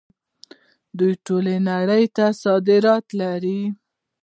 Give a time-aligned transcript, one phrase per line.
[0.97, 3.61] دوی ټولې نړۍ ته صادرات لري.